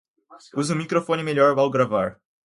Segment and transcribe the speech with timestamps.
[0.55, 2.19] Use um microfone melhor ao gravar